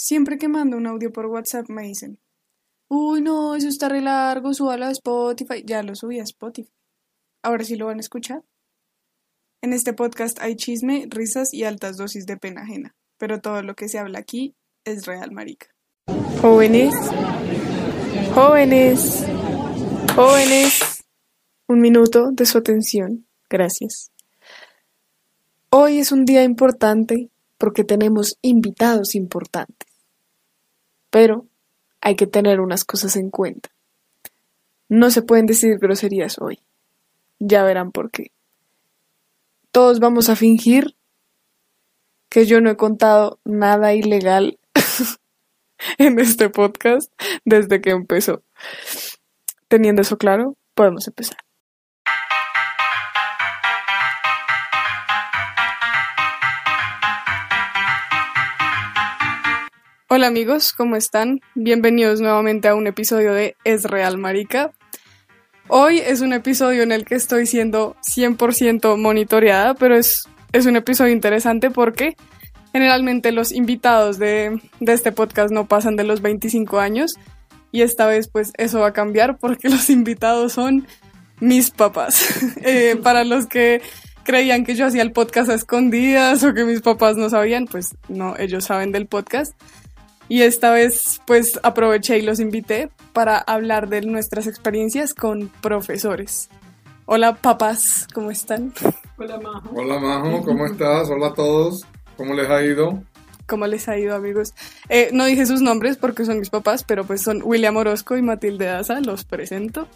[0.00, 2.20] Siempre que mando un audio por WhatsApp me dicen,
[2.86, 5.64] uy, no, eso está re largo, súbalo a Spotify.
[5.66, 6.70] Ya lo subí a Spotify.
[7.42, 8.44] Ahora sí lo van a escuchar.
[9.60, 13.74] En este podcast hay chisme, risas y altas dosis de pena ajena, pero todo lo
[13.74, 15.66] que se habla aquí es real, marica.
[16.40, 16.94] Jóvenes,
[18.32, 19.24] jóvenes,
[20.14, 21.04] jóvenes,
[21.66, 23.26] un minuto de su atención.
[23.50, 24.12] Gracias.
[25.70, 29.87] Hoy es un día importante porque tenemos invitados importantes.
[31.10, 31.46] Pero
[32.00, 33.70] hay que tener unas cosas en cuenta.
[34.88, 36.60] No se pueden decir groserías hoy.
[37.38, 38.32] Ya verán por qué.
[39.70, 40.96] Todos vamos a fingir
[42.28, 44.58] que yo no he contado nada ilegal
[45.98, 47.12] en este podcast
[47.44, 48.42] desde que empezó.
[49.68, 51.38] Teniendo eso claro, podemos empezar.
[60.18, 61.40] Hola amigos, ¿cómo están?
[61.54, 64.72] Bienvenidos nuevamente a un episodio de Es Real Marica.
[65.68, 70.74] Hoy es un episodio en el que estoy siendo 100% monitoreada, pero es, es un
[70.74, 72.16] episodio interesante porque
[72.72, 77.14] generalmente los invitados de, de este podcast no pasan de los 25 años
[77.70, 80.88] y esta vez pues eso va a cambiar porque los invitados son
[81.38, 82.40] mis papás.
[82.64, 83.82] Eh, para los que
[84.24, 87.94] creían que yo hacía el podcast a escondidas o que mis papás no sabían, pues
[88.08, 89.54] no, ellos saben del podcast.
[90.28, 96.50] Y esta vez pues aproveché y los invité para hablar de nuestras experiencias con profesores.
[97.06, 98.74] Hola papás, ¿cómo están?
[99.16, 99.70] Hola Majo.
[99.74, 101.08] Hola Majo, ¿cómo estás?
[101.08, 101.86] Hola a todos,
[102.18, 103.02] ¿cómo les ha ido?
[103.46, 104.52] ¿Cómo les ha ido amigos?
[104.90, 108.20] Eh, no dije sus nombres porque son mis papás, pero pues son William Orozco y
[108.20, 109.88] Matilde Daza, los presento.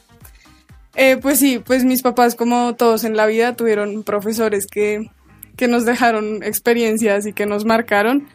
[0.94, 5.10] Eh, pues sí, pues mis papás como todos en la vida tuvieron profesores que,
[5.56, 8.26] que nos dejaron experiencias y que nos marcaron.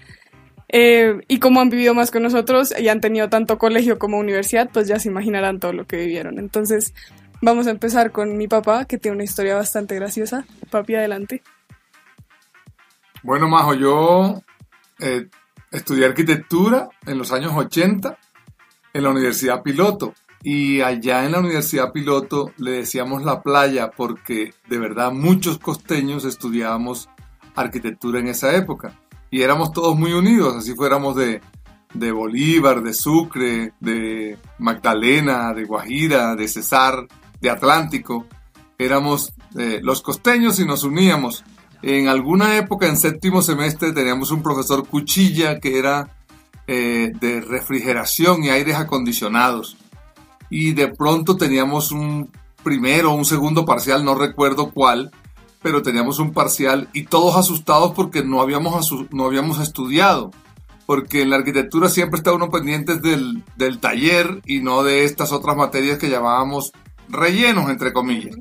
[0.69, 4.69] Eh, y como han vivido más que nosotros y han tenido tanto colegio como universidad,
[4.71, 6.39] pues ya se imaginarán todo lo que vivieron.
[6.39, 6.93] Entonces,
[7.41, 10.45] vamos a empezar con mi papá, que tiene una historia bastante graciosa.
[10.69, 11.41] Papi, adelante.
[13.23, 14.41] Bueno, Majo, yo
[14.99, 15.27] eh,
[15.71, 18.17] estudié arquitectura en los años 80
[18.93, 20.13] en la Universidad Piloto.
[20.43, 26.25] Y allá en la Universidad Piloto le decíamos la playa porque de verdad muchos costeños
[26.25, 27.09] estudiábamos
[27.55, 28.93] arquitectura en esa época
[29.29, 31.41] y éramos todos muy unidos, así fuéramos de,
[31.93, 37.07] de Bolívar, de Sucre, de Magdalena, de Guajira, de Cesar,
[37.41, 38.25] de Atlántico.
[38.77, 41.43] Éramos eh, los costeños y nos uníamos.
[41.81, 46.15] En alguna época, en séptimo semestre, teníamos un profesor cuchilla que era
[46.67, 49.77] eh, de refrigeración y aires acondicionados.
[50.49, 52.31] Y de pronto teníamos un
[52.63, 55.11] primero o un segundo parcial, no recuerdo cuál,
[55.67, 60.31] pero teníamos un parcial y todos asustados porque no habíamos, no habíamos estudiado.
[60.85, 65.33] Porque en la arquitectura siempre está uno pendiente del, del taller y no de estas
[65.33, 66.71] otras materias que llamábamos
[67.09, 68.37] rellenos, entre comillas.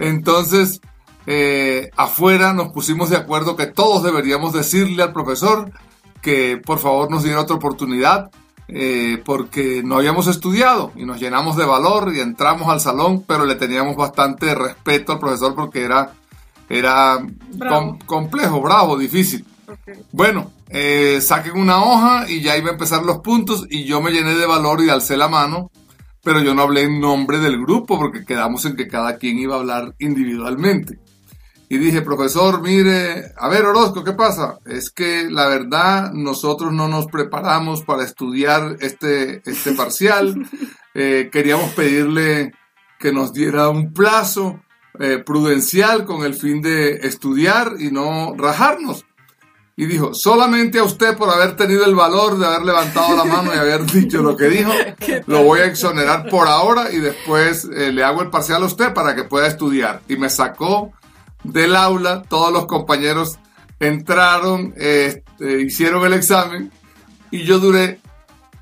[0.00, 0.80] Entonces,
[1.28, 5.70] eh, afuera nos pusimos de acuerdo que todos deberíamos decirle al profesor
[6.22, 8.32] que por favor nos diera otra oportunidad
[8.66, 13.46] eh, porque no habíamos estudiado y nos llenamos de valor y entramos al salón, pero
[13.46, 16.14] le teníamos bastante respeto al profesor porque era
[16.68, 17.18] era
[18.06, 19.44] complejo, bravo, difícil.
[20.12, 24.10] Bueno, eh, saquen una hoja y ya iba a empezar los puntos y yo me
[24.10, 25.70] llené de valor y alcé la mano,
[26.22, 29.56] pero yo no hablé en nombre del grupo porque quedamos en que cada quien iba
[29.56, 30.98] a hablar individualmente.
[31.68, 34.58] Y dije, profesor, mire, a ver Orozco, ¿qué pasa?
[34.66, 40.34] Es que la verdad nosotros no nos preparamos para estudiar este, este parcial.
[40.96, 42.52] Eh, queríamos pedirle
[43.00, 44.60] que nos diera un plazo
[45.00, 49.04] eh, prudencial con el fin de estudiar y no rajarnos.
[49.76, 53.52] Y dijo, solamente a usted por haber tenido el valor de haber levantado la mano
[53.52, 54.70] y haber dicho lo que dijo,
[55.26, 58.94] lo voy a exonerar por ahora y después eh, le hago el parcial a usted
[58.94, 60.00] para que pueda estudiar.
[60.08, 60.92] Y me sacó
[61.42, 63.38] del aula, todos los compañeros
[63.80, 66.70] entraron, este, hicieron el examen
[67.32, 68.00] y yo duré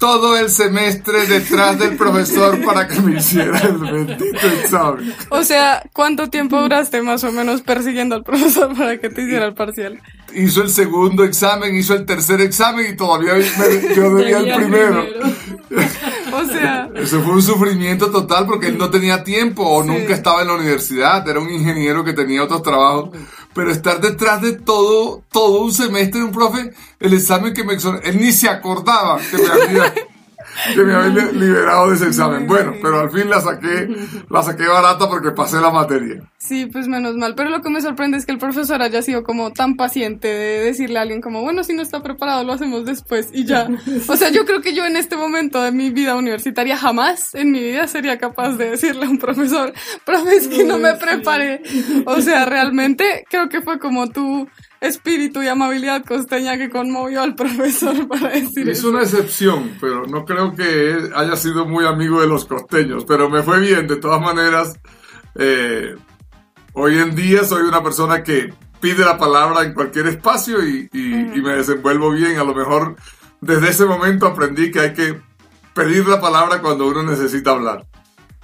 [0.02, 5.14] todo el semestre detrás del profesor para que me hiciera el bendito examen.
[5.28, 9.46] O sea, ¿cuánto tiempo duraste más o menos persiguiendo al profesor para que te hiciera
[9.46, 10.00] el parcial?
[10.34, 13.34] Hizo el segundo examen, hizo el tercer examen y todavía
[13.94, 15.06] yo debía el primero.
[16.32, 16.88] o sea...
[16.96, 20.54] Eso fue un sufrimiento total porque él no tenía tiempo o nunca estaba en la
[20.54, 23.10] universidad, era un ingeniero que tenía otros trabajos
[23.54, 27.74] pero estar detrás de todo, todo un semestre de un profe, el examen que me
[27.74, 29.94] él ni se acordaba que me había,
[30.74, 32.46] que me había liberado de ese examen.
[32.46, 33.88] Bueno, pero al fin la saqué,
[34.28, 36.22] la saqué barata porque pasé la materia.
[36.38, 37.34] Sí, pues menos mal.
[37.34, 40.64] Pero lo que me sorprende es que el profesor haya sido como tan paciente de
[40.64, 43.68] decirle a alguien como, bueno, si no está preparado, lo hacemos después y ya.
[44.08, 47.52] O sea, yo creo que yo en este momento de mi vida universitaria jamás en
[47.52, 49.72] mi vida sería capaz de decirle a un profesor,
[50.04, 51.62] profe, es que no me preparé.
[52.06, 54.48] O sea, realmente creo que fue como tu
[54.82, 60.24] espíritu y amabilidad costeña que conmovió al profesor para decir Es una excepción, pero no
[60.24, 64.20] creo que haya sido muy amigo de los costeños, pero me fue bien, de todas
[64.20, 64.78] maneras.
[65.36, 65.94] Eh,
[66.74, 71.54] hoy en día soy una persona que pide la palabra en cualquier espacio y, me
[71.54, 72.38] desenvuelvo bien.
[72.38, 72.96] A lo mejor
[73.40, 75.20] desde ese momento aprendí que hay que
[75.74, 77.86] pedir la palabra cuando uno necesita hablar.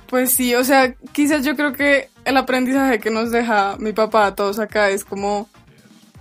[0.07, 4.27] Pues sí, o sea, quizás yo creo que el aprendizaje que nos deja mi papá
[4.27, 5.49] a todos acá es como,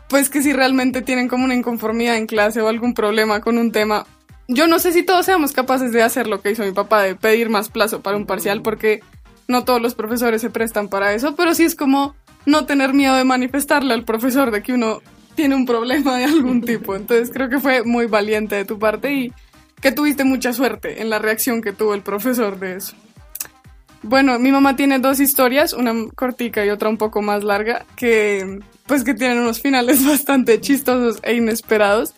[0.09, 3.71] pues que si realmente tienen como una inconformidad en clase o algún problema con un
[3.71, 4.05] tema,
[4.47, 7.15] yo no sé si todos seamos capaces de hacer lo que hizo mi papá, de
[7.15, 9.01] pedir más plazo para un parcial, porque
[9.47, 12.15] no todos los profesores se prestan para eso, pero sí es como
[12.45, 15.01] no tener miedo de manifestarle al profesor de que uno
[15.35, 16.95] tiene un problema de algún tipo.
[16.95, 19.33] Entonces creo que fue muy valiente de tu parte y
[19.81, 22.95] que tuviste mucha suerte en la reacción que tuvo el profesor de eso.
[24.01, 28.59] Bueno, mi mamá tiene dos historias, una cortica y otra un poco más larga, que
[28.87, 32.13] pues que tienen unos finales bastante chistosos e inesperados.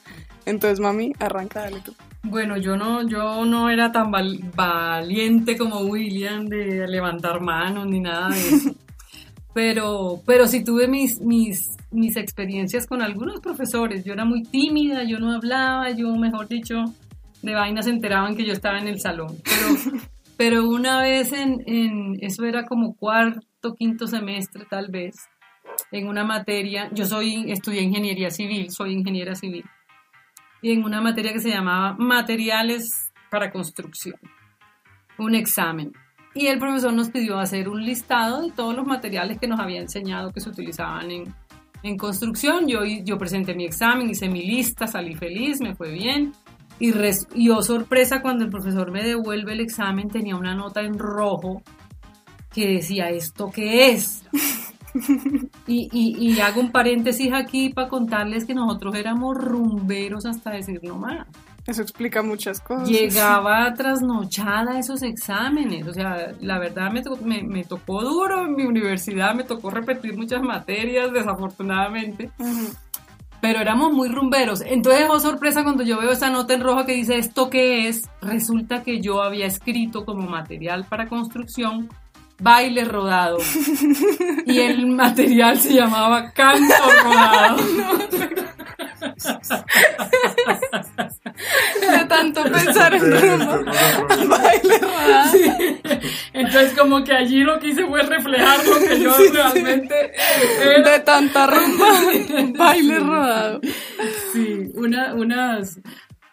[0.46, 1.94] Entonces, mami, arranca, dale tú.
[2.24, 8.30] Bueno, yo no, yo no era tan valiente como William de levantar manos ni nada
[8.30, 8.76] de eso.
[9.54, 14.04] pero, pero sí tuve mis, mis, mis experiencias con algunos profesores.
[14.04, 16.84] Yo era muy tímida, yo no hablaba, yo, mejor dicho,
[17.42, 19.38] de vainas se enteraban que yo estaba en el salón.
[19.44, 20.02] Pero,
[20.38, 25.16] pero una vez en, en, eso era como cuarto, quinto semestre tal vez,
[25.92, 29.66] en una materia, yo soy, estudié ingeniería civil, soy ingeniera civil
[30.62, 34.16] y en una materia que se llamaba materiales para construcción,
[35.18, 35.94] un examen.
[36.36, 39.82] Y el profesor nos pidió hacer un listado de todos los materiales que nos había
[39.82, 41.34] enseñado que se utilizaban en,
[41.82, 42.68] en construcción.
[42.68, 46.34] Yo, yo presenté mi examen, hice mi lista, salí feliz, me fue bien.
[46.78, 50.82] Y, res, y oh sorpresa, cuando el profesor me devuelve el examen, tenía una nota
[50.82, 51.62] en rojo
[52.54, 54.24] que decía, ¿esto qué es?
[55.70, 61.28] Y, hago un paréntesis aquí para contarles que nosotros éramos rumberos hasta decir no más.
[61.68, 62.90] Eso explica muchas cosas.
[62.90, 65.88] Llegaba trasnochada esos exámenes.
[65.88, 70.42] O sea, la verdad me, me, tocó duro en mi universidad, me tocó repetir muchas
[70.42, 72.32] materias, desafortunadamente.
[73.42, 74.62] Pero éramos muy rumberos.
[74.62, 78.10] Entonces, oh sorpresa cuando yo veo esa nota en rojo que dice esto qué es.
[78.22, 81.90] Resulta que yo había escrito como material para construcción
[82.40, 83.38] baile rodado.
[84.46, 87.58] Y el material se llamaba canto rodado.
[91.80, 93.46] De tanto pensar en rumbo,
[94.30, 95.38] baile rodado.
[96.34, 100.14] Entonces como que allí lo que hice fue reflejar lo que yo realmente
[100.86, 101.88] De tanta rumba,
[102.58, 103.62] baile rodado.
[104.34, 105.80] Sí, una, unas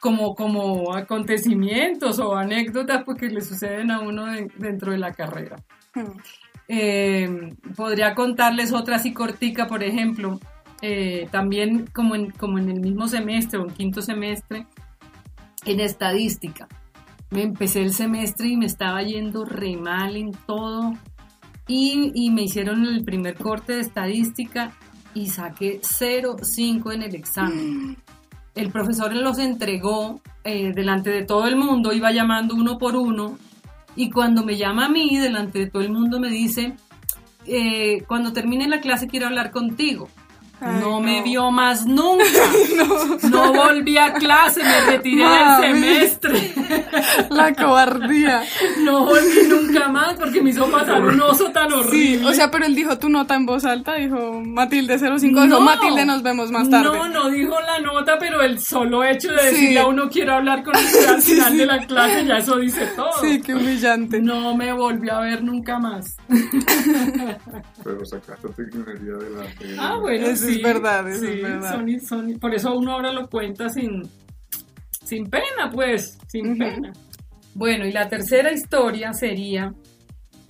[0.01, 4.27] como, como acontecimientos o anécdotas porque le suceden a uno
[4.57, 5.57] dentro de la carrera.
[6.69, 10.41] Eh, podría contarles otra así cortica, por ejemplo,
[10.83, 14.67] eh, también como en, como en el mismo semestre o en quinto semestre,
[15.65, 16.67] en estadística.
[17.31, 20.95] Me empecé el semestre y me estaba yendo re mal en todo
[21.69, 24.73] y, y me hicieron el primer corte de estadística
[25.15, 27.97] y saqué 0,5 en el examen.
[28.55, 33.39] El profesor los entregó eh, delante de todo el mundo, iba llamando uno por uno
[33.97, 36.77] y cuando me llama a mí, delante de todo el mundo, me dice,
[37.47, 40.09] eh, cuando termine la clase quiero hablar contigo
[40.61, 42.25] no, me vio más nunca.
[43.31, 43.53] no.
[43.53, 46.55] volví a clase, me retiré del semestre.
[47.31, 48.43] La cobardía.
[48.81, 52.19] No volví nunca más porque me hizo pasar un oso tan horrible.
[52.19, 55.61] Sí, o sea, pero él dijo tu nota en voz alta, dijo Matilde 05, no,
[55.61, 56.85] Matilde nos vemos más tarde.
[56.85, 60.63] No, no dijo la nota, pero el solo hecho de decirle a uno quiero hablar
[60.63, 63.11] con usted al final de la clase, ya eso dice todo.
[63.21, 64.21] Sí, qué humillante.
[64.21, 66.17] No me volví a ver nunca más.
[67.85, 69.83] pero sacaste tu ingeniería de la...
[69.83, 71.85] Ah, bueno, es verdad, es verdad.
[72.41, 74.03] por eso uno ahora lo cuenta sin,
[75.05, 76.93] sin pena, pues, sin pena.
[77.55, 79.73] Bueno, y la tercera historia sería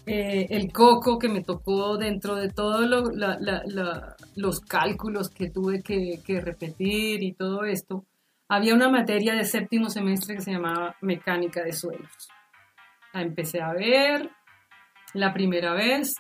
[0.07, 2.89] eh, el coco que me tocó dentro de todos
[4.35, 8.05] los cálculos que tuve que, que, repetir y todo esto.
[8.49, 12.11] Había una materia de séptimo semestre que se llamaba mecánica de suelos.
[13.13, 14.31] La empecé a ver
[15.15, 16.15] la primera vez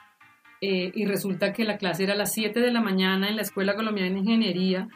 [0.69, 3.43] eh, y resulta que la clase era a las 7 de la mañana en la
[3.43, 4.89] Escuela Colombiana de Ingeniería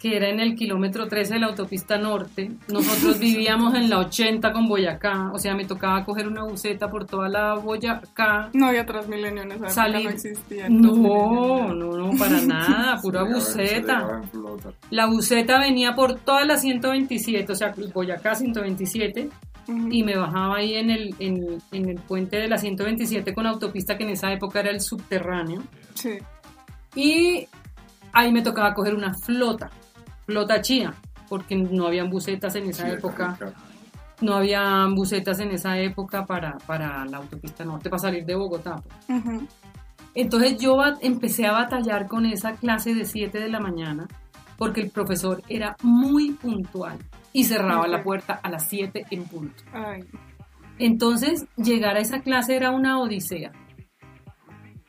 [0.00, 2.52] que era en el kilómetro 13 de la autopista norte.
[2.68, 7.04] Nosotros vivíamos en la 80 con Boyacá, o sea, me tocaba coger una buseta por
[7.04, 8.50] toda la Boyacá.
[8.52, 10.04] No había Transmilenio en esa época, Salir.
[10.04, 10.68] no existía.
[10.68, 14.70] No, no, no, para nada, pura en flota.
[14.90, 19.28] La buseta venía por toda la 127, o sea, Boyacá 127,
[19.68, 19.88] Ujú.
[19.92, 23.96] y me bajaba ahí en el, en, en el puente de la 127 con autopista,
[23.98, 25.62] que en esa época era el subterráneo.
[25.94, 26.18] Sí.
[26.94, 27.46] Y
[28.12, 29.70] ahí me tocaba coger una flota,
[30.26, 30.94] flota china,
[31.28, 33.38] porque no habían busetas en esa Sí, época.
[34.20, 38.76] No habían busetas en esa época para, para la autopista norte, para salir de Bogotá.
[39.06, 39.20] pues.
[39.20, 39.46] Ujú.
[40.14, 44.08] Entonces yo empecé a batallar con esa clase de 7 de la mañana
[44.56, 46.98] porque el profesor era muy puntual
[47.32, 49.62] y cerraba la puerta a las 7 en punto.
[49.72, 50.04] Ay.
[50.78, 53.52] Entonces llegar a esa clase era una odisea.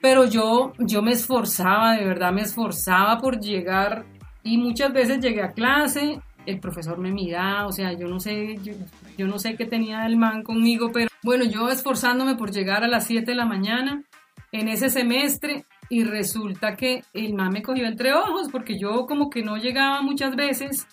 [0.01, 4.05] Pero yo, yo me esforzaba, de verdad me esforzaba por llegar
[4.43, 8.57] y muchas veces llegué a clase, el profesor me miraba, o sea, yo no sé,
[8.63, 8.73] yo,
[9.17, 12.87] yo no sé qué tenía el man conmigo, pero bueno, yo esforzándome por llegar a
[12.87, 14.03] las 7 de la mañana
[14.51, 19.29] en ese semestre y resulta que el man me cogió entre ojos porque yo como
[19.29, 20.87] que no llegaba muchas veces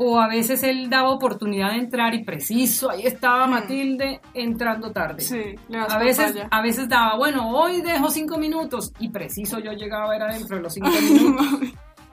[0.00, 5.20] o a veces él daba oportunidad de entrar y preciso, ahí estaba Matilde entrando tarde.
[5.20, 9.58] Sí, le das A veces, a veces daba, bueno, hoy dejo cinco minutos y preciso
[9.58, 11.46] yo llegaba era dentro de los cinco minutos.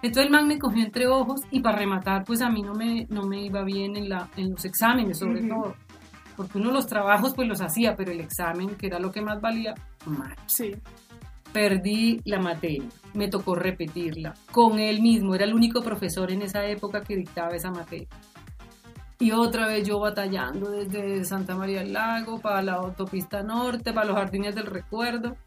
[0.01, 3.05] Entonces el man me cogió entre ojos y para rematar, pues a mí no me,
[3.11, 5.75] no me iba bien en, la, en los exámenes, sobre todo.
[6.35, 9.39] Porque uno los trabajos pues los hacía, pero el examen, que era lo que más
[9.39, 9.75] valía,
[10.07, 10.35] mal.
[10.47, 10.75] Sí.
[11.55, 16.65] Perdí la materia, me tocó repetirla con él mismo, era el único profesor en esa
[16.65, 18.09] época que dictaba esa materia.
[19.19, 24.05] Y otra vez yo batallando desde Santa María del Lago para la autopista norte, para
[24.05, 25.37] los jardines del recuerdo.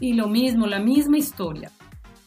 [0.00, 1.70] Y lo mismo, la misma historia.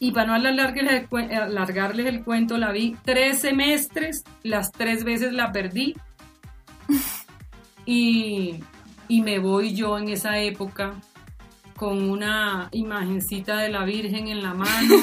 [0.00, 5.32] Y para no alargarles el, alargarles el cuento, la vi tres semestres, las tres veces
[5.32, 5.94] la perdí.
[7.88, 8.64] Y,
[9.06, 10.94] y me voy yo en esa época
[11.76, 14.94] con una imagencita de la Virgen en la mano,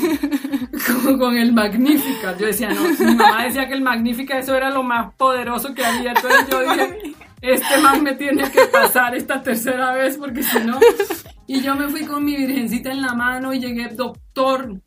[1.04, 2.36] con, con el Magnífica.
[2.38, 5.86] Yo decía, no, mi mamá decía que el Magnífica eso era lo más poderoso que
[5.86, 6.12] había.
[6.12, 10.80] Entonces yo dije, este man me tiene que pasar esta tercera vez porque si no...
[11.46, 14.82] Y yo me fui con mi virgencita en la mano y llegué, doctor,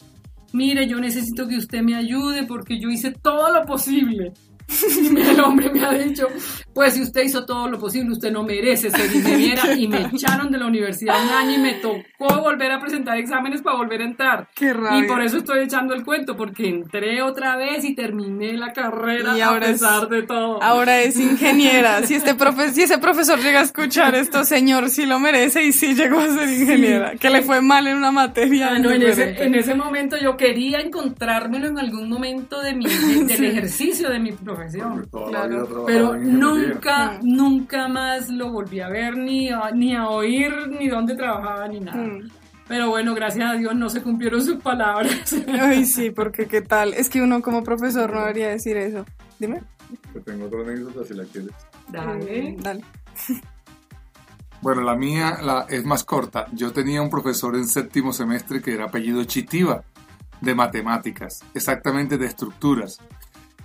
[0.52, 4.32] mire, yo necesito que usted me ayude porque yo hice todo lo posible.
[5.30, 6.28] El hombre me ha dicho,
[6.74, 9.72] pues si usted hizo todo lo posible, usted no merece ser ingeniera.
[9.74, 13.62] Y me echaron de la universidad un año y me tocó volver a presentar exámenes
[13.62, 14.48] para volver a entrar.
[14.54, 14.98] Qué rabia.
[15.04, 19.36] Y por eso estoy echando el cuento, porque entré otra vez y terminé la carrera
[19.36, 20.62] Y a es- pesar de todo.
[20.62, 22.02] Ahora es ingeniera.
[22.02, 25.72] Si este profe si ese profesor llega a escuchar esto, señor, sí lo merece y
[25.72, 27.14] sí llegó a ser ingeniera.
[27.14, 28.70] Que le fue mal en una materia.
[28.72, 29.44] Ah, no, en, ese, diferente.
[29.44, 34.18] en ese momento yo quería encontrármelo en algún momento de mi, de- del ejercicio de
[34.18, 34.55] mi profesión.
[35.28, 35.84] Claro.
[35.86, 41.14] Pero nunca, nunca más lo volví a ver, ni a, ni a oír, ni dónde
[41.14, 42.02] trabajaba, ni nada.
[42.02, 42.30] Mm.
[42.68, 45.34] Pero bueno, gracias a Dios no se cumplieron sus palabras.
[45.60, 46.94] Ay, sí, porque qué tal.
[46.94, 49.04] Es que uno como profesor no debería decir eso.
[49.38, 49.62] Dime.
[50.12, 51.52] Te tengo otra anécdota si la quieres.
[51.88, 52.52] Dale.
[52.52, 52.84] Mm, Dale.
[54.62, 56.46] Bueno, la mía la, es más corta.
[56.52, 59.84] Yo tenía un profesor en séptimo semestre que era apellido Chitiva,
[60.40, 62.98] de matemáticas, exactamente de estructuras.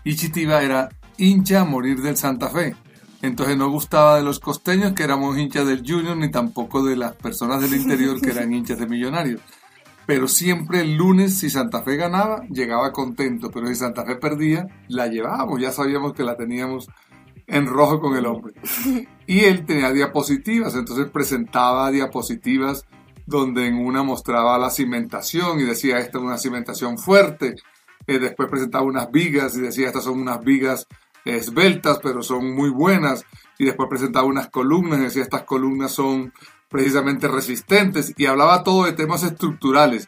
[0.04, 2.76] Y Chitiva era hincha a morir del Santa Fe.
[3.22, 7.16] Entonces no gustaba de los costeños, que éramos hinchas del Junior, ni tampoco de las
[7.16, 9.42] personas del interior, que eran hinchas de Millonarios.
[10.08, 13.52] Pero siempre el lunes, si Santa Fe ganaba, llegaba contento.
[13.52, 15.62] Pero si Santa Fe perdía, la llevábamos.
[15.62, 16.90] Ya sabíamos que la teníamos
[17.48, 18.54] en rojo con el hombre.
[19.28, 22.86] Y él tenía diapositivas, entonces presentaba diapositivas
[23.26, 27.56] donde en una mostraba la cimentación y decía esta es una cimentación fuerte.
[28.08, 30.88] Eh, después presentaba unas vigas y decía estas son unas vigas
[31.24, 33.26] esbeltas pero son muy buenas.
[33.58, 36.34] Y después presentaba unas columnas y decía estas columnas son
[36.70, 40.08] precisamente resistentes y hablaba todo de temas estructurales.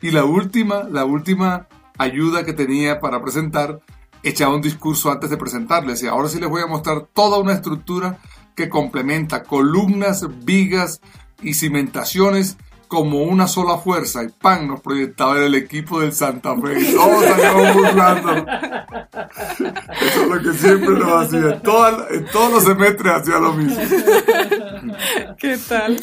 [0.00, 3.80] Y la última, la última ayuda que tenía para presentar
[4.22, 5.92] echaba un discurso antes de presentarle.
[5.92, 8.18] Decía, ahora sí les voy a mostrar toda una estructura
[8.54, 11.00] que complementa columnas, vigas
[11.42, 12.56] y cimentaciones
[12.88, 14.22] como una sola fuerza.
[14.24, 16.80] Y pan nos proyectaba el equipo del Santa Fe.
[16.80, 18.46] Y todos salíamos burlándonos.
[20.02, 21.60] Eso es lo que siempre lo hacía.
[21.60, 23.80] Toda- en todos los semestres hacía lo mismo.
[25.38, 25.96] ¿Qué tal?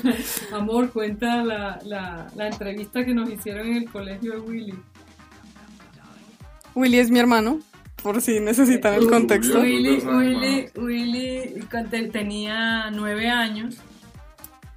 [0.54, 4.74] Amor, cuenta la, la, la entrevista que nos hicieron en el colegio de Willy.
[6.76, 7.60] Willy es mi hermano,
[8.02, 9.60] por si necesitan el contexto.
[9.60, 11.68] Willy, Willy, Willy
[12.12, 13.76] tenía nueve años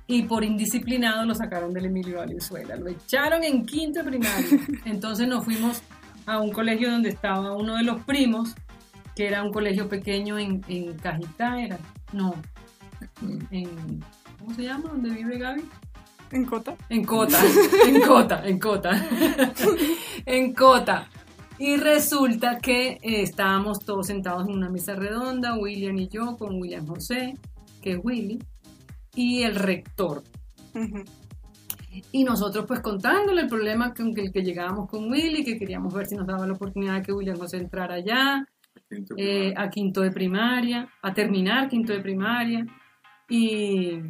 [0.06, 2.76] y por indisciplinado lo sacaron del Emilio Valenzuela.
[2.76, 4.60] Lo echaron en quinto de primaria.
[4.84, 5.82] Entonces nos fuimos
[6.26, 8.54] a un colegio donde estaba uno de los primos,
[9.16, 11.78] que era un colegio pequeño en, en Cajitá, era.
[12.12, 12.34] No.
[13.50, 14.04] En,
[14.38, 14.90] ¿Cómo se llama?
[14.90, 15.64] ¿Dónde vive Gaby?
[16.30, 16.74] ¿En Cota?
[16.88, 17.38] En Cota,
[17.86, 19.06] en Cota, en Cota.
[20.26, 21.08] en Cota.
[21.58, 26.60] Y resulta que eh, estábamos todos sentados en una mesa redonda, William y yo, con
[26.60, 27.34] William José,
[27.80, 28.40] que es Willy,
[29.14, 30.22] y el rector.
[32.10, 36.06] Y nosotros pues contándole el problema con el que llegábamos con Willy, que queríamos ver
[36.06, 38.44] si nos daba la oportunidad de que William José entrara allá,
[39.16, 42.66] eh, a quinto de primaria, a terminar quinto de primaria.
[43.28, 44.00] Y,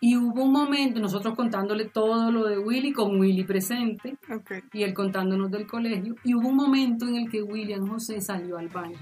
[0.00, 4.52] y hubo un momento, nosotros contándole todo lo de Willy, con Willy presente, Ok.
[4.74, 8.58] y él contándonos del colegio, y hubo un momento en el que William José salió
[8.58, 8.98] al baño.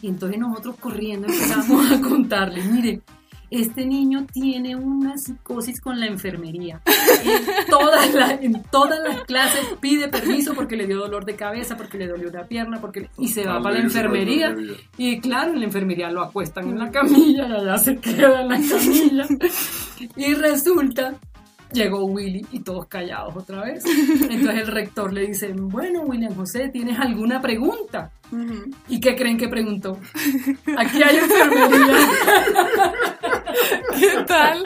[0.00, 3.00] Y entonces nosotros corriendo empezamos a contarle, mire,
[3.60, 6.80] este niño tiene una psicosis con la enfermería.
[8.40, 12.28] En todas, las- clases pide permiso porque le dio dolor de cabeza, porque le dolió
[12.28, 14.54] una pierna, porque y se va para la enfermería.
[14.98, 18.56] Y claro, en la enfermería lo acuestan en la camilla, allá se queda en la
[18.56, 19.26] camilla.
[20.16, 21.14] Y resulta,
[21.72, 23.84] llegó Willy y todos callados otra vez.
[23.86, 28.10] Entonces el rector le dice, bueno, William José, ¿tienes alguna pregunta?
[28.34, 28.70] Ujú.
[28.88, 29.98] ¿Y qué creen que preguntó?
[30.76, 31.96] Aquí hay enfermería.
[33.98, 34.64] ¿Qué tal?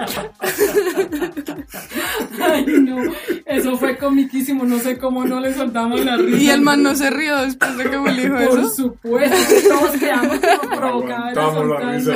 [2.41, 3.03] Ay, no,
[3.45, 6.39] eso fue comiquísimo, no sé cómo no le soltamos la risa.
[6.39, 8.69] Y el man no se rió después de que Willy dijo Por eso.
[8.71, 11.67] supuesto, que todos quedamos como provocados.
[11.67, 12.15] la risa.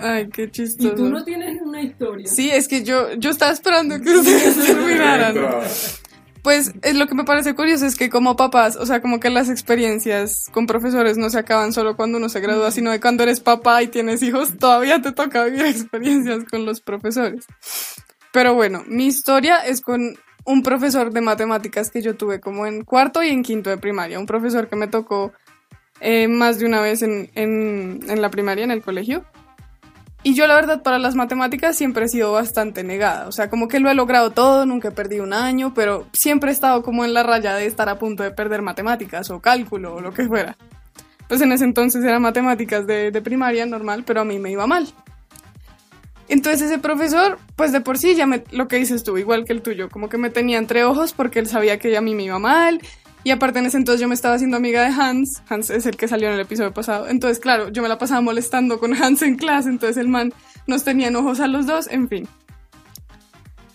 [0.00, 0.94] Ay, qué Y chistoso.
[0.94, 2.26] tú no tienes una historia.
[2.26, 5.34] Sí, es que yo, yo estaba esperando que ustedes terminaran.
[6.42, 9.30] Pues es lo que me parece curioso es que como papás, o sea, como que
[9.30, 13.22] las experiencias con profesores no se acaban solo cuando uno se gradúa, sino de cuando
[13.22, 17.46] eres papá y tienes hijos, todavía te toca vivir experiencias con los profesores.
[18.32, 22.84] Pero bueno, mi historia es con un profesor de matemáticas que yo tuve como en
[22.84, 25.32] cuarto y en quinto de primaria, un profesor que me tocó
[26.00, 29.24] eh, más de una vez en, en, en la primaria, en el colegio.
[30.24, 33.66] Y yo la verdad para las matemáticas siempre he sido bastante negada, o sea, como
[33.66, 37.04] que lo he logrado todo, nunca he perdido un año, pero siempre he estado como
[37.04, 40.26] en la raya de estar a punto de perder matemáticas o cálculo o lo que
[40.26, 40.56] fuera.
[41.26, 44.66] Pues en ese entonces era matemáticas de, de primaria normal, pero a mí me iba
[44.66, 44.86] mal.
[46.28, 49.52] Entonces ese profesor, pues de por sí ya me, lo que dices tú, igual que
[49.52, 52.22] el tuyo, como que me tenía entre ojos porque él sabía que a mí me
[52.22, 52.80] iba mal.
[53.24, 55.42] Y aparte en ese entonces yo me estaba haciendo amiga de Hans.
[55.48, 57.08] Hans es el que salió en el episodio pasado.
[57.08, 59.68] Entonces, claro, yo me la pasaba molestando con Hans en clase.
[59.68, 60.32] Entonces el man
[60.66, 62.28] nos tenía en ojos a los dos, en fin.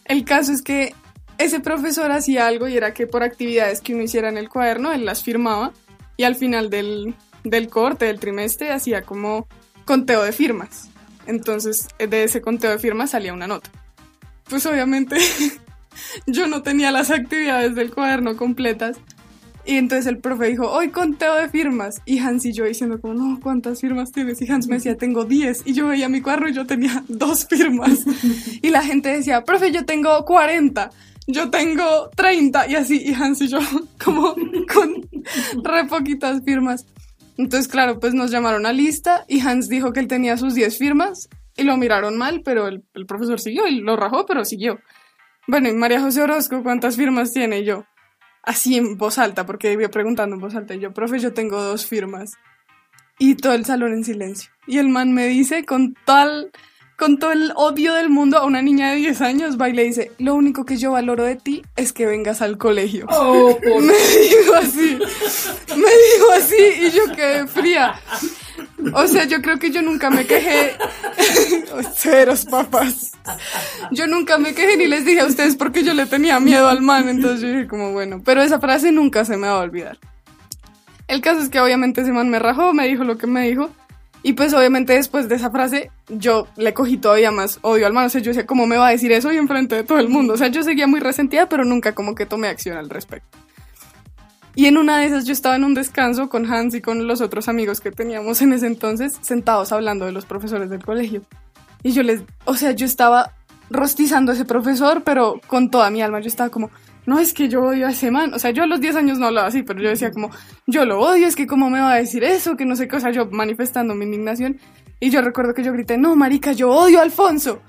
[0.06, 0.94] El caso es que
[1.38, 4.92] ese profesor hacía algo y era que por actividades que uno hiciera en el cuaderno,
[4.92, 5.72] él las firmaba.
[6.18, 9.48] Y al final del, del corte, del trimestre, hacía como
[9.86, 10.90] conteo de firmas.
[11.26, 13.70] Entonces, de ese conteo de firmas salía una nota.
[14.50, 15.18] Pues obviamente
[16.28, 18.98] yo no tenía las actividades del cuaderno completas.
[19.67, 22.01] Y entonces el profe dijo, hoy conteo de firmas.
[22.06, 24.41] Y Hans y yo diciendo como, no, ¿cuántas firmas tienes?
[24.41, 25.63] Y Hans me decía, tengo 10.
[25.65, 28.06] Y yo veía mi cuaderno y yo tenía dos firmas.
[28.62, 30.89] Y la gente decía, profe, yo tengo 40.
[31.27, 32.67] Yo tengo 30.
[32.69, 33.60] Y así, y Hans y yo
[34.03, 34.36] como
[34.73, 36.86] con re poquitas firmas.
[37.38, 40.77] Entonces, claro, pues nos llamaron a lista y Hans dijo que él tenía sus 10
[40.77, 41.27] firmas
[41.58, 44.80] y lo miraron mal, pero el, el profesor siguió y lo rajó, pero siguió.
[45.45, 47.60] Bueno, y María José Orozco, ¿cuántas firmas tiene?
[47.60, 47.84] Y yo,
[48.48, 50.74] así en voz alta, porque iba preguntando en voz alta.
[50.74, 52.32] Y yo, profe, yo tengo dos firmas.
[53.20, 54.50] Y todo el salón en silencio.
[54.66, 56.52] Y el man me dice con tal,
[56.98, 59.84] con todo el odio del mundo a una niña de 10 años, va y le
[59.84, 63.06] dice, lo único que yo valoro de ti es que vengas al colegio.
[63.10, 64.98] Oh, por Me dijo así,
[65.76, 68.00] me dijo así y yo quedé fría.
[68.93, 70.76] O sea, yo creo que yo nunca me quejé.
[71.95, 73.12] Ceros, papás.
[73.91, 76.82] Yo nunca me quejé ni les dije a ustedes porque yo le tenía miedo al
[76.82, 77.10] man.
[77.10, 79.97] Entonces yo dije como, bueno, pero esa frase nunca se me va a olvidar.
[81.08, 83.69] El caso es que obviamente ese man me rajó, me dijo lo que me dijo.
[84.23, 88.08] Y pues obviamente después de esa frase yo le cogí todavía más odio al man.
[88.08, 90.10] O sea, yo decía, ¿cómo me va a decir eso y enfrente de todo el
[90.10, 90.34] mundo?
[90.34, 93.38] O sea, yo seguía muy resentida, pero nunca como que tomé acción al respecto.
[94.58, 97.22] Y en una de esas yo estaba en un descanso con Hans y con los
[97.22, 101.22] otros amigos que teníamos en ese entonces, sentados hablando de los profesores del colegio.
[101.84, 103.36] Y yo les, o sea, yo estaba
[103.70, 106.22] rostizando a ese profesor, pero con toda mi alma.
[106.22, 106.72] Yo estaba como,
[107.06, 108.34] no es que yo odio a ese man.
[108.34, 110.32] O sea, yo a los 10 años no hablaba así, pero yo decía como,
[110.65, 112.96] yo lo odio, es que cómo me va a decir eso, que no sé qué.
[112.96, 114.58] O sea, yo manifestando mi indignación.
[115.00, 117.62] Y yo recuerdo que yo grité, no, marica, yo odio a Alfonso.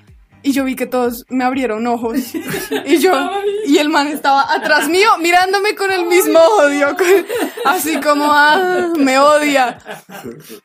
[0.42, 2.16] Y yo vi que todos me abrieron ojos.
[2.86, 3.12] Y yo,
[3.66, 6.96] y el man estaba atrás mío mirándome con el mismo odio.
[6.96, 7.26] con-
[7.64, 9.78] Así como, ah, me odia.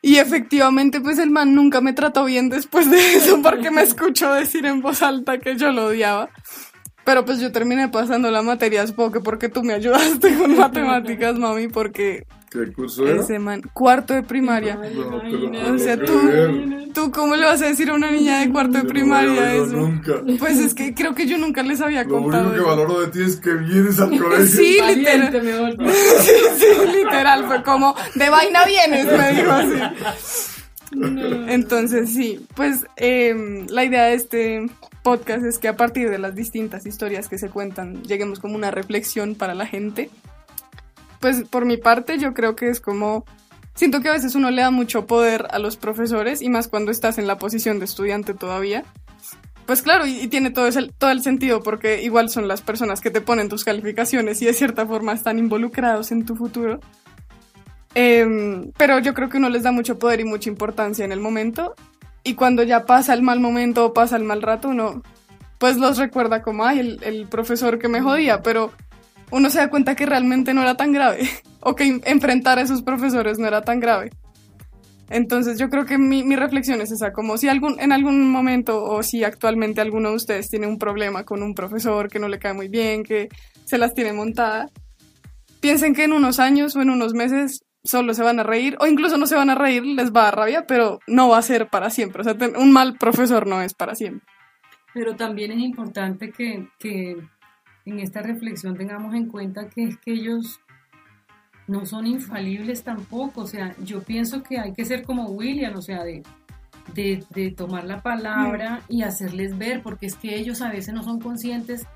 [0.00, 4.32] Y efectivamente, pues el man nunca me trató bien después de eso porque me escuchó
[4.32, 6.30] decir en voz alta que yo lo odiaba.
[7.04, 11.38] Pero pues yo terminé pasando la materia, supongo que porque tú me ayudaste con matemáticas,
[11.38, 13.20] mami, porque ¿Qué curso era?
[13.20, 14.76] ese man, cuarto de primaria.
[14.76, 15.16] No, te lo
[15.48, 15.70] Imagínate.
[15.72, 16.88] O sea, tú, creer.
[16.94, 19.66] tú, ¿cómo le vas a decir a una niña de cuarto de Yo primaria eso?
[19.76, 20.12] nunca.
[20.38, 22.50] Pues es que creo que yo nunca les había Lo contado.
[22.50, 22.68] único que eso.
[22.68, 24.46] valoro de ti es que vienes al colegio.
[24.46, 25.76] Sí, Valiente, literal.
[26.20, 29.80] Sí, sí, literal, fue como, de vaina vienes, me dijo así.
[31.48, 34.66] Entonces, sí, pues em, la idea de este
[35.02, 38.70] podcast es que a partir de las distintas historias que se cuentan, lleguemos como una
[38.70, 40.10] reflexión para la gente.
[41.24, 43.24] Pues por mi parte, yo creo que es como,
[43.74, 46.90] siento que a veces uno le da mucho poder a los profesores y más cuando
[46.90, 48.84] estás en la posición de estudiante todavía.
[49.64, 53.10] Pues claro, y, tiene todo, ese, todo el sentido porque igual son las personas que
[53.10, 56.78] te ponen tus calificaciones y de cierta forma están involucrados en tu futuro.
[57.94, 61.20] Em, pero yo creo que uno les da mucho poder y mucha importancia en el
[61.20, 61.74] momento.
[62.22, 65.02] Y cuando ya pasa el mal momento o pasa el mal rato, uno
[65.56, 68.72] pues los recuerda como, ay, el, el profesor que me jodía, pero
[69.34, 71.28] uno se da cuenta que realmente no era tan grave.
[71.60, 74.10] o que enfrentar a esos profesores no era tan grave.
[75.10, 78.82] Entonces yo creo que mi, mi reflexión es esa, como si algún, en algún momento
[78.82, 82.38] o si actualmente alguno de ustedes tiene un problema con un profesor que no le
[82.38, 83.28] cae muy bien, que
[83.64, 84.70] se las tiene montada,
[85.60, 88.86] piensen que en unos años o en unos meses solo se van a reír, o
[88.86, 91.68] incluso no se van a reír, les va a rabia, pero no va a ser
[91.68, 92.22] para siempre.
[92.22, 94.26] O sea, un mal profesor no es para siempre.
[94.94, 97.16] Pero también es importante que, que
[97.84, 100.60] en esta reflexión tengamos en cuenta que es que ellos
[101.66, 103.42] no son infalibles tampoco.
[103.42, 106.22] O sea, yo pienso que hay que ser como William, o sea, de,
[106.94, 111.02] de, de tomar la palabra y hacerles ver, porque es que ellos a veces no
[111.02, 111.86] son conscientes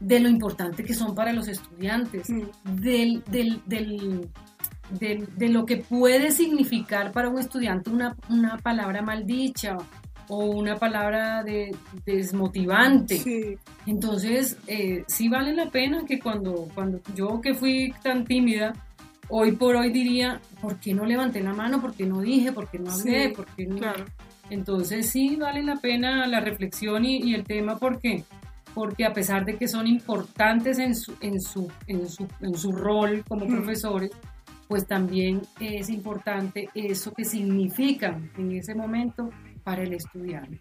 [0.00, 2.74] de lo importante que son para los estudiantes, Mm.
[2.80, 4.28] del, del, del,
[4.98, 9.76] del- de lo que puede significar para un estudiante una, una palabra maldicha
[10.28, 13.16] o una palabra de, desmotivante.
[13.18, 13.56] Sí.
[13.86, 18.72] Entonces, eh, sí vale la pena que cuando, cuando yo que fui tan tímida,
[19.28, 21.80] hoy por hoy diría, ¿por qué no levanté la mano?
[21.80, 22.52] ¿Por qué no dije?
[22.52, 23.28] ¿Por qué no hablé?
[23.28, 23.76] Sí, ¿Por qué no?
[23.76, 24.04] Claro.
[24.50, 28.24] Entonces sí vale la pena la reflexión y, y el tema porque,
[28.74, 32.72] porque a pesar de que son importantes en su, en su, en su, en su
[32.72, 33.50] rol como Mm.
[33.54, 34.10] profesores,
[34.68, 39.28] pues también es importante eso que significan en ese momento
[39.64, 40.60] para el estudiante.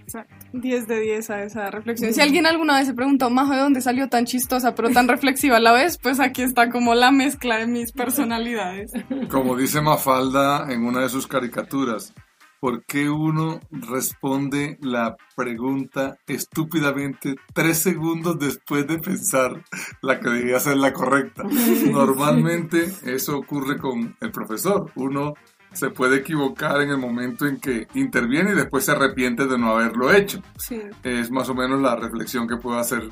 [0.00, 0.34] Exacto.
[0.52, 2.12] 10 de 10 a esa reflexión.
[2.12, 5.58] Si alguien alguna vez se preguntó, Majo, ¿de dónde salió tan chistosa pero tan reflexiva
[5.58, 5.98] a la vez?
[5.98, 8.92] Pues aquí está como la mezcla de mis personalidades.
[9.30, 12.12] Como dice Mafalda en una de sus caricaturas,
[12.58, 19.62] ¿por qué uno responde la pregunta estúpidamente tres segundos después de pensar
[20.02, 21.44] la que debía ser la correcta?
[21.88, 24.90] Normalmente eso ocurre con el profesor.
[24.96, 25.34] Uno
[25.72, 29.72] se puede equivocar en el momento en que interviene y después se arrepiente de no
[29.72, 30.42] haberlo hecho.
[30.58, 30.80] Sí.
[31.02, 33.08] Es más o menos la reflexión que puedo hacer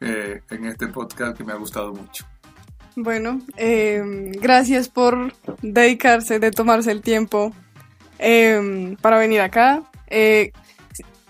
[0.00, 2.26] eh, en este podcast que me ha gustado mucho.
[2.96, 4.02] Bueno, eh,
[4.40, 7.52] gracias por dedicarse, de tomarse el tiempo
[8.18, 9.82] eh, para venir acá.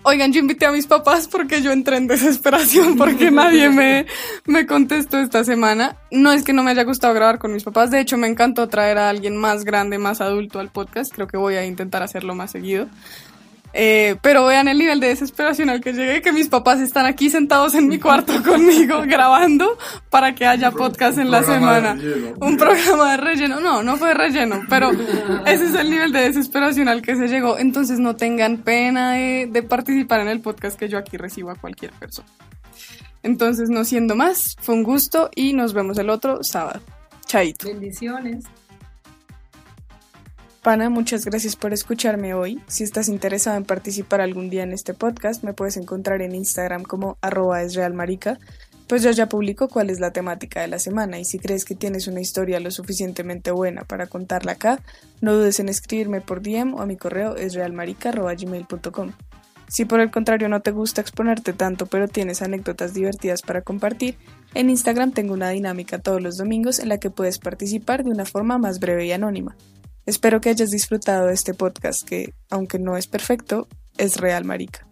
[0.05, 4.05] Oigan, yo invité a mis papás porque yo entré en desesperación porque nadie me,
[4.45, 5.95] me contestó esta semana.
[6.11, 8.67] No es que no me haya gustado grabar con mis papás, de hecho me encantó
[8.67, 11.13] traer a alguien más grande, más adulto al podcast.
[11.13, 12.87] Creo que voy a intentar hacerlo más seguido.
[13.73, 17.31] Eh, pero vean el nivel de desesperación al que llegué, que mis papás están aquí
[17.31, 19.77] sentados en mi cuarto conmigo grabando
[20.11, 22.01] para que haya podcast en la programa de semana.
[22.01, 22.35] relleno.
[22.39, 23.59] Un programa de relleno.
[23.59, 24.91] No, no fue de relleno, pero
[25.45, 27.57] ese es el nivel de desesperación al que se llegó.
[27.57, 31.55] Entonces no tengan pena de, de participar en el podcast que yo aquí recibo a
[31.55, 32.27] cualquier persona.
[33.23, 36.81] Entonces, no siendo más, fue un gusto y nos vemos el otro sábado.
[37.25, 37.67] Chaito.
[37.67, 38.43] Bendiciones.
[40.63, 42.61] Pana, muchas gracias por escucharme hoy.
[42.67, 46.83] Si estás interesado en participar algún día en este podcast, me puedes encontrar en Instagram
[46.83, 48.39] como arroba esrealmarica,
[48.87, 51.75] pues yo ya publico cuál es la temática de la semana y si crees que
[51.75, 54.79] tienes una historia lo suficientemente buena para contarla acá,
[55.19, 59.11] no dudes en escribirme por DM o a mi correo esrealmarica.gmail.com.
[59.67, 64.15] Si por el contrario no te gusta exponerte tanto pero tienes anécdotas divertidas para compartir,
[64.53, 68.23] en Instagram tengo una dinámica todos los domingos en la que puedes participar de una
[68.23, 69.57] forma más breve y anónima.
[70.05, 74.85] Espero que hayas disfrutado de este podcast que, aunque no es perfecto, es real, marica.